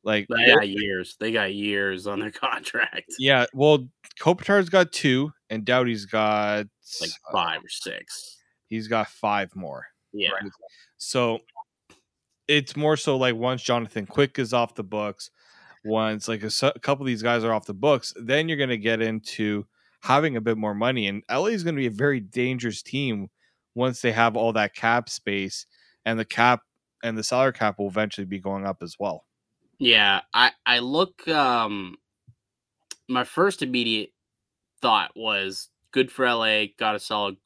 [0.02, 1.16] Like they got years.
[1.20, 3.14] They got years on their contract.
[3.18, 3.46] Yeah.
[3.52, 3.88] Well,
[4.20, 6.66] Kopitar's got two, and Doughty's got
[7.00, 8.38] like five uh, or six.
[8.66, 9.86] He's got five more.
[10.12, 10.30] Yeah.
[10.30, 10.50] Right?
[10.98, 11.40] So
[12.48, 15.30] it's more so like once Jonathan Quick is off the books,
[15.84, 18.70] once like a, a couple of these guys are off the books, then you're going
[18.70, 19.66] to get into
[20.02, 21.06] having a bit more money.
[21.06, 23.28] And LA is going to be a very dangerous team
[23.74, 25.66] once they have all that cap space
[26.04, 26.62] and the cap
[27.02, 29.24] and the salary cap will eventually be going up as well.
[29.80, 31.96] Yeah, I I look um
[33.08, 34.10] my first immediate
[34.82, 37.36] thought was good for LA, got a solid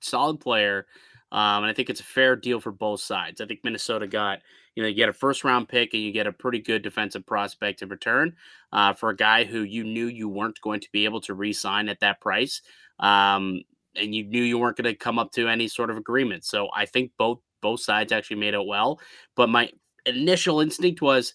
[0.00, 0.86] solid player.
[1.32, 3.40] Um, and I think it's a fair deal for both sides.
[3.40, 4.40] I think Minnesota got,
[4.76, 7.26] you know, you get a first round pick and you get a pretty good defensive
[7.26, 8.34] prospect in return
[8.72, 11.52] uh, for a guy who you knew you weren't going to be able to re
[11.52, 12.62] sign at that price.
[13.00, 13.62] Um,
[13.96, 16.44] and you knew you weren't going to come up to any sort of agreement.
[16.44, 19.00] So I think both both sides actually made it well.
[19.36, 19.70] But my
[20.06, 21.34] initial instinct was,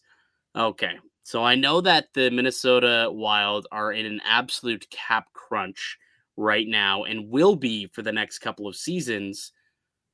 [0.58, 0.94] okay,
[1.24, 5.98] so I know that the Minnesota Wild are in an absolute cap crunch
[6.36, 9.52] right now and will be for the next couple of seasons.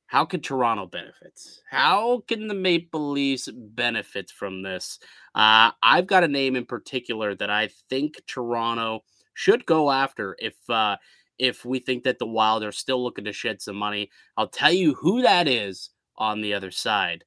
[0.06, 1.40] How could Toronto benefit?
[1.70, 4.98] How can the Maple Leafs benefit from this?
[5.34, 9.00] Uh, I've got a name in particular that I think Toronto
[9.32, 10.96] should go after if uh,
[11.38, 14.10] if we think that the Wild are still looking to shed some money.
[14.36, 17.24] I'll tell you who that is on the other side.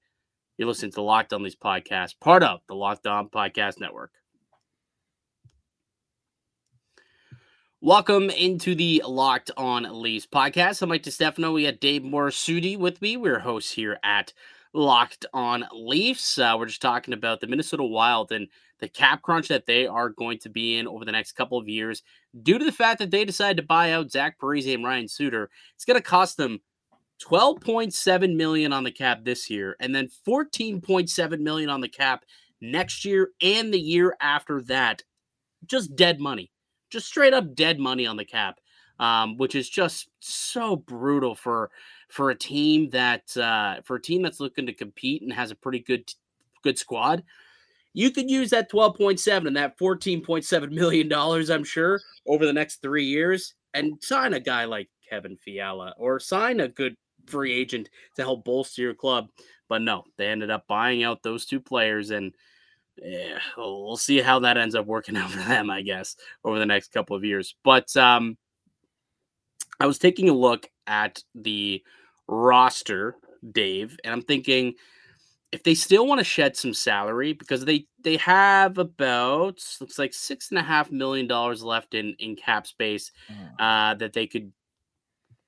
[0.58, 4.10] You're listening to the Locked On Leafs podcast, part of the Locked On Podcast Network.
[7.80, 10.82] Welcome into the Locked On Leafs podcast.
[10.82, 11.54] I'm Mike DeStefano.
[11.54, 13.17] We got Dave Morassutti with me.
[13.17, 14.34] We're hosts here at
[14.74, 16.39] Locked On Leafs.
[16.39, 18.48] Uh, we're just talking about the Minnesota Wild and
[18.80, 21.70] the cap crunch that they are going to be in over the next couple of
[21.70, 22.02] years
[22.41, 25.52] due to the fact that they decided to buy out Zach Parise and Ryan Suter.
[25.76, 26.62] It's going to cost them
[27.25, 32.25] 12.7 million on the cap this year and then 14.7 million on the cap
[32.62, 35.03] next year and the year after that.
[35.65, 36.51] Just dead money.
[36.89, 38.60] Just straight up dead money on the cap
[38.99, 41.71] um, which is just so brutal for
[42.10, 45.56] for a team that uh, for a team that's looking to compete and has a
[45.56, 46.12] pretty good
[46.63, 47.23] good squad.
[47.93, 52.82] You could use that 12.7 and that 14.7 million dollars i'm sure over the next
[52.82, 56.95] three years and sign a guy like kevin fiala or sign a good
[57.28, 59.28] free agent to help bolster your club.
[59.70, 62.34] But no, they ended up buying out those two players, and
[62.98, 66.66] yeah, we'll see how that ends up working out for them, I guess, over the
[66.66, 67.56] next couple of years.
[67.63, 68.38] But um,
[69.80, 71.84] I was taking a look at the
[72.28, 73.16] roster,
[73.52, 74.74] Dave, and I'm thinking
[75.52, 80.13] if they still want to shed some salary because they they have about looks like
[80.13, 83.50] six and a half million dollars left in in cap space mm.
[83.60, 84.52] uh, that they could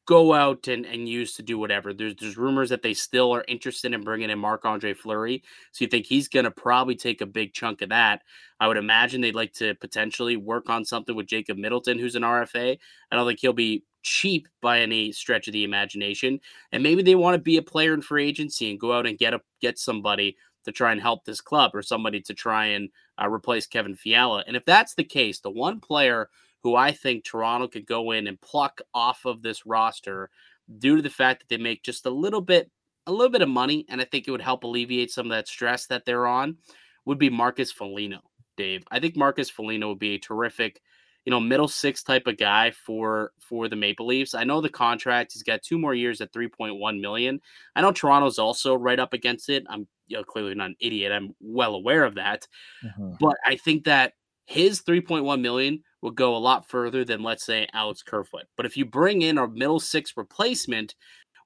[0.10, 1.94] go out and, and use to do whatever.
[1.94, 5.44] There's there's rumors that they still are interested in bringing in Marc Andre Fleury.
[5.72, 8.24] So you think he's going to probably take a big chunk of that.
[8.60, 12.24] I would imagine they'd like to potentially work on something with Jacob Middleton, who's an
[12.24, 12.80] RFA.
[13.12, 16.40] I don't think he'll be cheap by any stretch of the imagination.
[16.72, 19.16] And maybe they want to be a player in free agency and go out and
[19.16, 22.90] get a get somebody to try and help this club or somebody to try and
[23.22, 24.44] uh, replace Kevin Fiala.
[24.48, 26.30] And if that's the case, the one player
[26.64, 30.30] who I think Toronto could go in and pluck off of this roster
[30.78, 32.70] due to the fact that they make just a little bit
[33.08, 35.48] a little bit of money and I think it would help alleviate some of that
[35.48, 36.58] stress that they're on
[37.06, 38.20] would be Marcus Foligno,
[38.56, 38.84] Dave.
[38.92, 40.80] I think Marcus Foligno would be a terrific,
[41.26, 44.36] you know, middle six type of guy for for the Maple Leafs.
[44.36, 47.42] I know the contract he's got two more years at 3.1 million.
[47.76, 49.66] I know Toronto's also right up against it.
[49.70, 51.12] I'm you know, clearly not an idiot.
[51.12, 52.48] I'm well aware of that.
[52.84, 53.14] Mm-hmm.
[53.20, 54.14] But I think that
[54.46, 58.46] his 3.1 million will go a lot further than let's say Alex Kerfoot.
[58.56, 60.96] But if you bring in a middle six replacement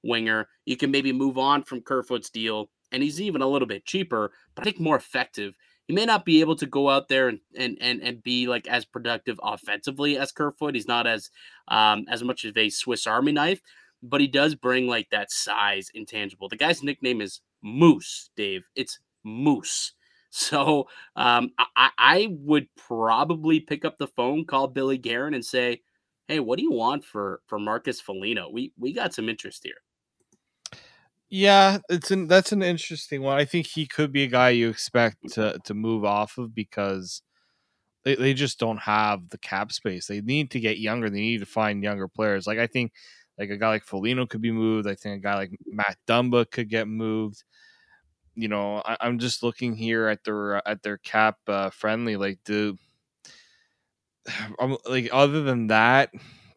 [0.02, 3.84] winger, you can maybe move on from Kerfoot's deal and he's even a little bit
[3.84, 5.54] cheaper, but I think more effective.
[5.86, 8.66] He may not be able to go out there and and and, and be like
[8.68, 10.74] as productive offensively as Kerfoot.
[10.74, 11.30] He's not as
[11.68, 13.60] um as much of a Swiss Army knife,
[14.02, 16.48] but he does bring like that size intangible.
[16.48, 18.64] The guy's nickname is Moose, Dave.
[18.76, 19.92] It's Moose.
[20.36, 25.82] So um, I, I would probably pick up the phone, call Billy Guerin, and say,
[26.26, 28.50] "Hey, what do you want for for Marcus Foligno?
[28.50, 29.76] We we got some interest here."
[31.30, 33.38] Yeah, it's an that's an interesting one.
[33.38, 37.22] I think he could be a guy you expect to to move off of because
[38.04, 40.06] they, they just don't have the cap space.
[40.06, 41.10] They need to get younger.
[41.10, 42.46] They need to find younger players.
[42.46, 42.92] Like I think
[43.38, 44.88] like a guy like Foligno could be moved.
[44.88, 47.44] I think a guy like Matt Dumba could get moved
[48.34, 52.16] you know, I, am just looking here at their at their cap uh, friendly.
[52.16, 52.76] Like, do
[54.58, 56.10] I'm like other than that,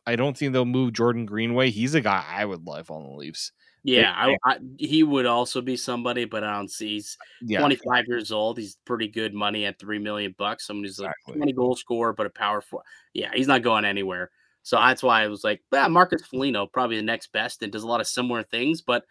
[0.05, 1.69] I don't think they'll move Jordan Greenway.
[1.69, 3.51] He's a guy I would love on the Leafs.
[3.83, 6.95] Yeah, I, I, he would also be somebody, but I don't see.
[6.95, 7.59] He's yeah.
[7.59, 8.57] 25 years old.
[8.57, 10.67] He's pretty good money at three million bucks.
[10.67, 11.33] Who's exactly.
[11.33, 12.83] like 20 goal scorer, but a power four.
[13.13, 14.29] Yeah, he's not going anywhere.
[14.63, 17.83] So that's why I was like, yeah, Marcus Foligno probably the next best and does
[17.83, 19.03] a lot of similar things, but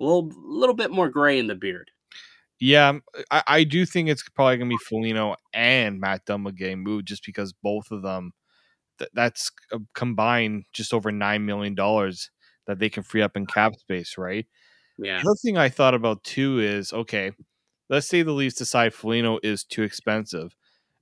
[0.00, 1.90] a little, little bit more gray in the beard.
[2.60, 6.82] Yeah, um, I, I do think it's probably gonna be Foligno and Matt Dumba getting
[6.82, 8.32] moved just because both of them
[8.98, 12.30] th- that's uh, combined just over nine million dollars
[12.66, 14.46] that they can free up in cap space, right?
[14.98, 15.20] Yeah.
[15.22, 17.32] The other thing I thought about too is okay,
[17.90, 20.54] let's say the Leafs decide Foligno is too expensive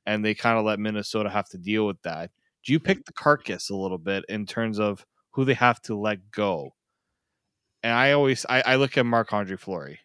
[0.06, 2.30] and they kind of let Minnesota have to deal with that.
[2.64, 5.96] Do you pick the carcass a little bit in terms of who they have to
[5.96, 6.74] let go?
[7.82, 9.98] And I always I, I look at Marc Andre Fleury,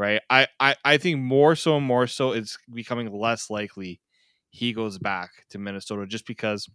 [0.00, 0.22] right?
[0.30, 4.00] I, I I think more so and more so it's becoming less likely
[4.50, 6.68] he goes back to Minnesota just because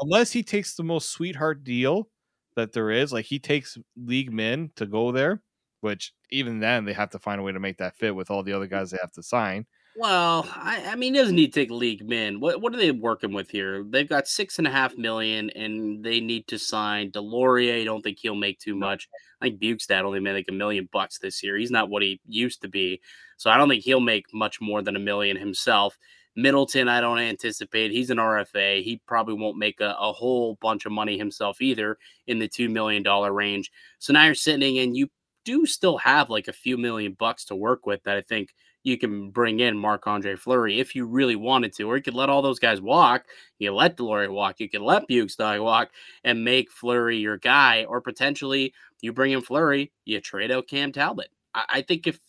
[0.00, 2.08] unless he takes the most sweetheart deal
[2.56, 3.12] that there is.
[3.12, 5.42] Like he takes league men to go there,
[5.80, 8.42] which even then they have to find a way to make that fit with all
[8.42, 9.66] the other guys they have to sign.
[9.96, 12.40] Well, I, I mean, he doesn't need to take league men.
[12.40, 13.84] What what are they working with here?
[13.84, 17.82] They've got six and a half million, and they need to sign Deslauriers.
[17.82, 19.08] I don't think he'll make too much.
[19.40, 21.56] I think Bjugstad only made like a million bucks this year.
[21.56, 23.00] He's not what he used to be,
[23.36, 25.96] so I don't think he'll make much more than a million himself.
[26.36, 27.92] Middleton, I don't anticipate.
[27.92, 28.82] He's an RFA.
[28.82, 32.68] He probably won't make a, a whole bunch of money himself either in the $2
[32.68, 33.70] million range.
[34.00, 35.08] So now you're sitting and you
[35.44, 38.48] do still have like a few million bucks to work with that I think
[38.84, 42.14] you can bring in Marc Andre Fleury if you really wanted to, or you could
[42.14, 43.24] let all those guys walk.
[43.58, 45.90] You let Deslauriers walk, you could let Bjugstad walk
[46.22, 50.92] and make Fleury your guy, or potentially you bring in Fleury, you trade out Cam
[50.92, 51.28] Talbot.
[51.54, 52.20] I, I think if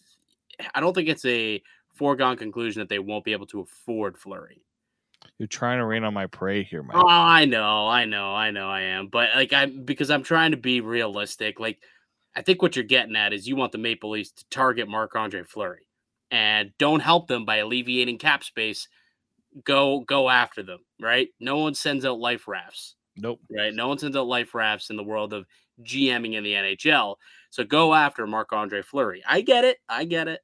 [0.73, 1.61] I don't think it's a
[1.93, 4.61] foregone conclusion that they won't be able to afford Fleury.
[5.37, 6.95] You're trying to rain on my parade here, man.
[6.95, 9.07] Oh, I know, I know, I know, I am.
[9.07, 11.59] But like, I because I'm trying to be realistic.
[11.59, 11.79] Like,
[12.33, 15.15] I think what you're getting at is you want the Maple Leafs to target Marc
[15.15, 15.84] Andre Fleury
[16.31, 18.87] and don't help them by alleviating cap space.
[19.63, 21.29] Go, go after them, right?
[21.39, 22.95] No one sends out life rafts.
[23.17, 23.39] Nope.
[23.49, 23.73] Right.
[23.73, 25.45] No one sends out life rafts in the world of
[25.83, 27.15] GMing in the NHL.
[27.49, 29.23] So go after Marc Andre Fleury.
[29.27, 29.77] I get it.
[29.87, 30.41] I get it.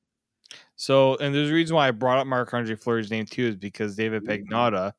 [0.76, 3.56] So, and there's a reason why I brought up Marc Andre Fleury's name too, is
[3.56, 4.54] because David mm-hmm.
[4.54, 4.94] Pagnotta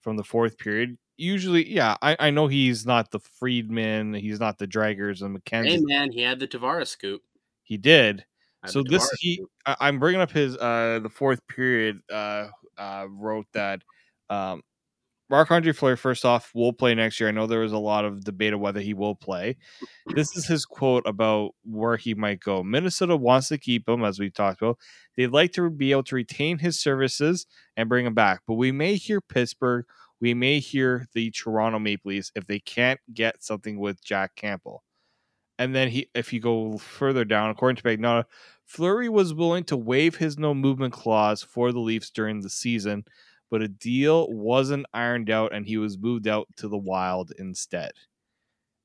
[0.00, 0.98] from the fourth period.
[1.16, 5.68] Usually, yeah, I, I know he's not the Friedman, he's not the Dregers and McKenzie.
[5.68, 7.22] Hey man, he had the Tavares scoop.
[7.62, 8.24] He did.
[8.66, 12.48] So this he, I, am bringing up his uh the fourth period uh
[12.78, 13.82] uh wrote that
[14.30, 14.62] um
[15.32, 17.30] Marc Andre Fleury, first off, will play next year.
[17.30, 19.56] I know there was a lot of debate of whether he will play.
[20.08, 22.62] This is his quote about where he might go.
[22.62, 24.76] Minnesota wants to keep him, as we talked about.
[25.16, 27.46] They'd like to be able to retain his services
[27.78, 28.42] and bring him back.
[28.46, 29.86] But we may hear Pittsburgh.
[30.20, 34.84] We may hear the Toronto Maple Leafs if they can't get something with Jack Campbell.
[35.62, 38.24] And then he, if you go further down, according to Pagnotta,
[38.64, 43.04] Fleury was willing to waive his no movement clause for the Leafs during the season
[43.52, 47.92] but a deal wasn't ironed out and he was moved out to the wild instead.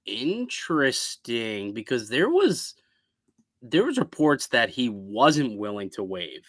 [0.06, 2.76] Interesting because there was
[3.62, 6.46] there was reports that he wasn't willing to waive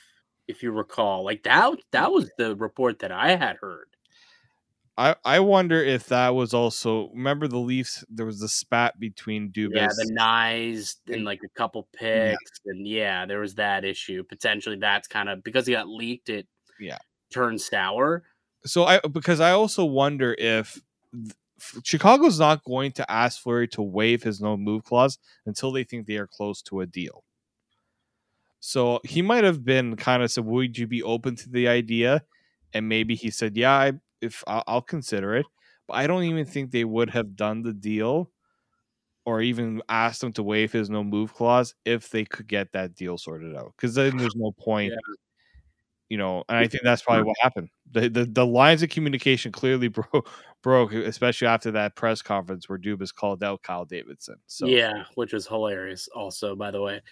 [0.49, 1.25] if you recall.
[1.25, 3.87] Like that that was the report that I had heard.
[4.99, 8.05] I, I wonder if that was also remember the Leafs.
[8.11, 12.73] There was a spat between Dubas, yeah, the Knies and like a couple picks, yeah.
[12.73, 14.25] and yeah, there was that issue.
[14.25, 16.29] Potentially, that's kind of because he got leaked.
[16.31, 16.49] It
[16.81, 16.99] yeah,
[17.33, 18.25] turn sour.
[18.65, 20.81] So I because I also wonder if
[21.85, 26.09] Chicago's not going to ask Fleury to waive his no move clause until they think
[26.09, 27.23] they are close to a deal.
[28.59, 32.25] So he might have been kind of said, "Would you be open to the idea?"
[32.75, 35.47] And maybe he said, "Yeah, I, if I'll, I'll consider it."
[35.87, 38.31] But I don't even think they would have done the deal
[39.25, 42.95] or even asked him to waive his no move clause if they could get that
[42.95, 43.73] deal sorted out.
[43.77, 45.15] Because then there's no point yeah
[46.09, 47.69] you know, and I think that's probably what happened.
[47.91, 50.29] The the, the lines of communication clearly broke,
[50.63, 54.37] broke, especially after that press conference where Dubas called out Kyle Davidson.
[54.47, 56.09] So yeah, which was hilarious.
[56.15, 57.03] Also, by the way,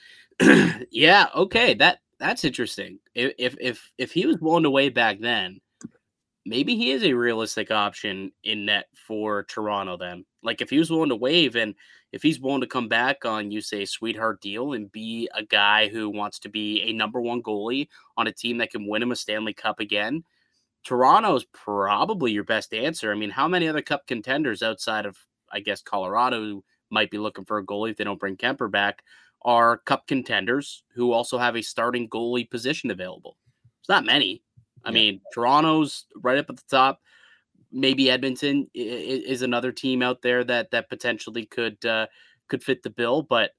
[0.90, 2.98] yeah, okay, that that's interesting.
[3.14, 5.60] If if if he was blown away back then,
[6.46, 9.96] maybe he is a realistic option in net for Toronto.
[9.96, 11.74] Then, like if he was willing to waive and
[12.12, 15.88] if he's willing to come back on, you say, sweetheart deal and be a guy
[15.88, 19.12] who wants to be a number one goalie on a team that can win him
[19.12, 20.24] a Stanley Cup again,
[20.84, 23.10] Toronto is probably your best answer.
[23.10, 25.18] I mean, how many other cup contenders outside of,
[25.50, 29.02] I guess, Colorado might be looking for a goalie if they don't bring Kuemper back
[29.42, 33.36] are cup contenders who also have a starting goalie position available.
[33.80, 34.42] It's not many.
[34.86, 34.94] I yeah.
[34.94, 37.02] mean, Toronto's right up at the top.
[37.72, 42.06] Maybe Edmonton is another team out there that that potentially could uh,
[42.48, 43.50] could fit the bill, but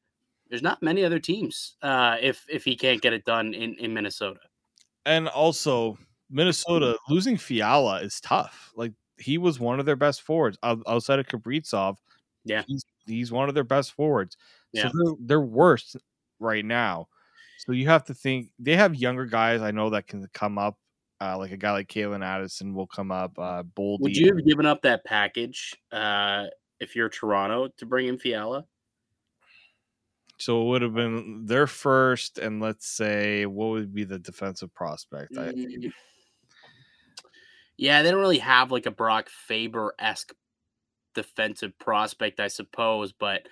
[0.49, 3.93] there's not many other teams uh, if if he can't get it done in in
[3.93, 4.39] Minnesota.
[5.05, 5.97] And also,
[6.29, 8.71] Minnesota losing Fiala is tough.
[8.75, 11.97] Like he was one of their best forwards outside of Kaprizov.
[12.45, 14.37] Yeah, he's, he's one of their best forwards.
[14.71, 14.83] Yeah.
[14.83, 15.97] So they're, they're worst
[16.39, 17.09] right now.
[17.57, 20.77] So you have to think they have younger guys I know that can come up.
[21.19, 23.37] Uh, like a guy like Calen Addison will come up.
[23.39, 24.01] Uh, Boldy.
[24.01, 26.45] Would you have given up that package uh,
[26.79, 28.65] if you're Toronto to bring in Fiala?
[30.37, 34.71] So it would have been their first, and let's say what would be the defensive
[34.73, 35.33] prospect?
[35.33, 35.89] Mm-hmm.
[37.77, 40.33] Yeah, they don't really have like a Brock Faber esque
[41.15, 43.47] defensive prospect, I suppose, but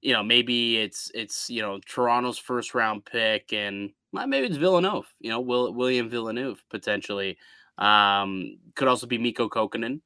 [0.00, 4.56] you know, maybe it's it's you know Toronto's first round pick, and well, maybe it's
[4.56, 5.06] Villeneuve.
[5.20, 7.38] You know, Will, William Villeneuve potentially.
[7.76, 10.00] Um, could also be Mikko Kokkonen.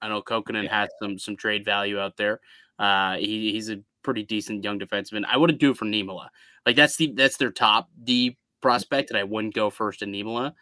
[0.00, 0.80] I know Kokkonen yeah.
[0.80, 2.40] has some some trade value out there.
[2.78, 5.24] Uh, he, he's a pretty decent young defenseman.
[5.26, 6.28] I wouldn't do it for Niemela.
[6.66, 10.54] Like that's the that's their top D prospect, and I wouldn't go first in Niemela.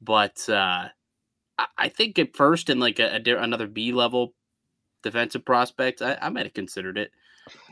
[0.00, 0.88] But uh,
[1.78, 4.34] I think at first in like a, a another B level
[5.02, 7.10] defensive prospect, I, I might have considered it.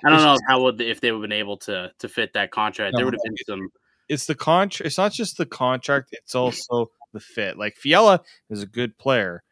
[0.05, 2.51] I don't know how would if they would have been able to to fit that
[2.51, 2.93] contract.
[2.93, 3.69] No, there would have been some.
[4.09, 4.87] It's the contract.
[4.87, 6.09] It's not just the contract.
[6.13, 7.59] It's also the fit.
[7.59, 9.43] Like Fiala is a good player,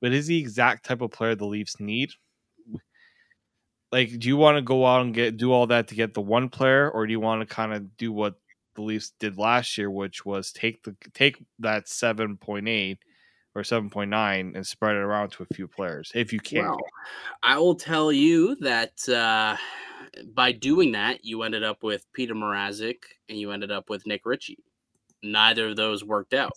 [0.00, 2.10] but is the exact type of player the Leafs need?
[3.90, 6.22] Like, do you want to go out and get do all that to get the
[6.22, 8.34] one player, or do you want to kind of do what
[8.74, 12.98] the Leafs did last year, which was take the take that seven point eight
[13.54, 16.64] or 7.9 and spread it around to a few players if you can.
[16.64, 16.78] Well,
[17.42, 19.56] I will tell you that uh,
[20.34, 22.98] by doing that, you ended up with Peter Mrazek
[23.28, 24.58] and you ended up with Nick Ritchie.
[25.22, 26.52] Neither of those worked out.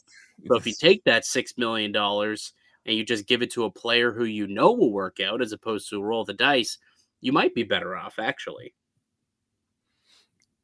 [0.48, 4.12] So if you take that $6 million and you just give it to a player
[4.12, 6.78] who you know will work out as opposed to roll the dice,
[7.22, 8.74] you might be better off actually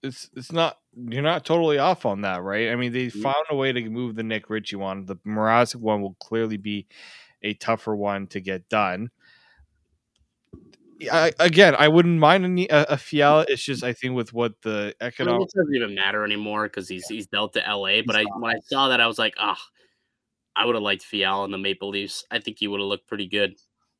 [0.04, 2.70] it's it's not you're not totally off on that, right?
[2.70, 3.22] I mean, they mm-hmm.
[3.22, 5.06] found a way to move the Nick Ritchie one.
[5.06, 6.88] The Mrazek one will clearly be
[7.44, 9.10] a tougher one to get done.
[11.10, 13.46] I, again, I wouldn't mind a, a Fiala.
[13.48, 16.64] It's just I think with what the economic I mean, it doesn't even matter anymore
[16.64, 18.02] because he's he's dealt to LA.
[18.06, 19.64] But I when I saw that, I was like, ah, oh,
[20.56, 22.26] I would have liked Fiala in the Maple Leafs.
[22.30, 23.56] I think he would have looked pretty good.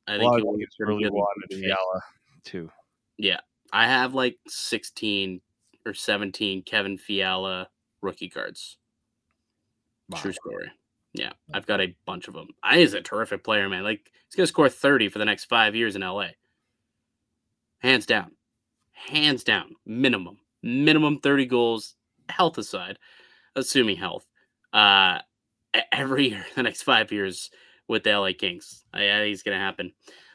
[0.06, 2.02] I think he would have really wanted Fiala
[2.44, 2.70] too.
[3.18, 3.40] Yeah,
[3.72, 5.40] I have like sixteen
[5.84, 7.68] or 17 Kevin Fiala
[8.02, 8.78] rookie cards.
[10.08, 10.18] Wow.
[10.18, 10.70] True story.
[11.14, 12.48] Yeah, I've got a bunch of them.
[12.62, 13.82] I is a terrific player, man.
[13.82, 16.28] Like he's gonna score 30 for the next five years in LA.
[17.82, 18.32] Hands down.
[18.92, 19.74] Hands down.
[19.84, 20.38] Minimum.
[20.62, 21.94] Minimum 30 goals,
[22.28, 22.98] health aside,
[23.56, 24.26] assuming health.
[24.72, 25.18] Uh
[25.90, 27.50] every year the next five years
[27.88, 28.84] with the LA Kings.
[28.92, 29.92] I, I think it's gonna happen.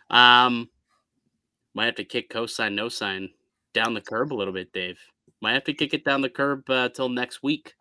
[0.10, 0.70] Um
[1.74, 3.30] might have to kick cosign no sign
[3.74, 5.00] down the curb a little bit, Dave.
[5.42, 7.76] Might have to kick it down the curb uh, till next week.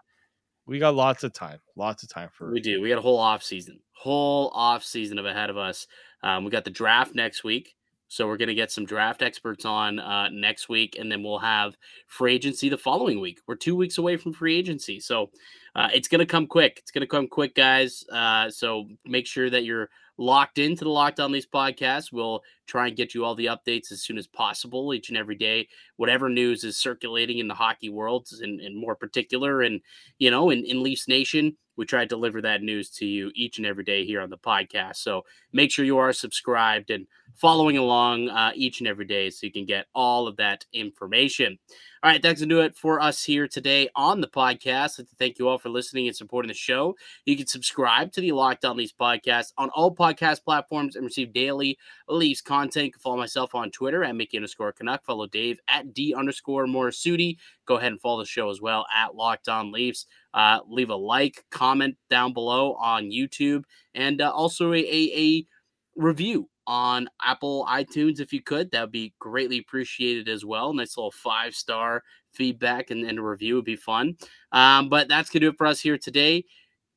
[0.66, 1.60] We got lots of time.
[1.76, 2.82] Lots of time for we do.
[2.82, 5.86] We got a whole off season, whole off season of ahead of us.
[6.22, 7.74] Um, we got the draft next week,
[8.08, 11.76] so we're gonna get some draft experts on uh, next week, and then we'll have
[12.06, 13.40] free agency the following week.
[13.46, 15.30] We're two weeks away from free agency, so
[15.74, 16.78] uh, it's gonna come quick.
[16.78, 18.04] It's gonna come quick, guys.
[18.10, 22.12] Uh, so make sure that you're locked into the Locked On Leafs podcast.
[22.12, 25.34] We'll try and get you all the updates as soon as possible each and every
[25.34, 25.68] day.
[25.96, 29.80] Whatever news is circulating in the hockey world, and, and more particular, and
[30.18, 33.58] you know, in, in Leafs Nation, we try to deliver that news to you each
[33.58, 34.96] and every day here on the podcast.
[34.96, 39.46] So make sure you are subscribed and following along uh, each and every day so
[39.46, 41.58] you can get all of that information.
[42.02, 45.04] All right, that's going to do it for us here today on the podcast.
[45.18, 46.94] Thank you all for listening and supporting the show.
[47.24, 51.32] You can subscribe to the Locked On Leafs podcast on all podcast platforms and receive
[51.32, 52.86] daily Leafs content.
[52.86, 55.04] You can follow myself on Twitter at Mickey underscore Canuck.
[55.04, 57.38] Follow Dave at D underscore Morassutti.
[57.64, 60.06] Go ahead and follow the show as well at Locked On Leafs.
[60.32, 63.64] Uh, leave a like, comment down below on YouTube,
[63.94, 65.46] and uh, also a, a, a
[65.96, 68.70] review on Apple iTunes if you could.
[68.70, 70.72] That would be greatly appreciated as well.
[70.72, 72.02] Nice little five star
[72.32, 74.16] feedback and, and a review would be fun.
[74.52, 76.44] Um, but that's going to do it for us here today.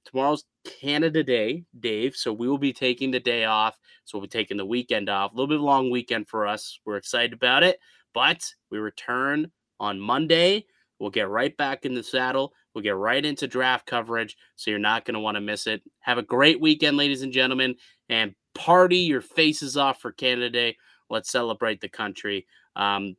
[0.05, 2.15] Tomorrow's Canada Day, Dave.
[2.15, 3.77] So we will be taking the day off.
[4.05, 5.31] So we'll be taking the weekend off.
[5.31, 6.79] A little bit long weekend for us.
[6.85, 7.79] We're excited about it.
[8.13, 10.65] But we return on Monday.
[10.99, 12.53] We'll get right back in the saddle.
[12.73, 14.35] We'll get right into draft coverage.
[14.55, 15.81] So you're not going to want to miss it.
[16.01, 17.75] Have a great weekend, ladies and gentlemen.
[18.09, 20.77] And party your faces off for Canada Day.
[21.09, 22.45] Let's celebrate the country.
[22.75, 23.15] Um,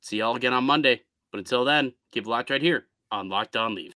[0.00, 1.02] see y'all again on Monday.
[1.30, 3.92] But until then, keep locked right here on Locked On Leafs.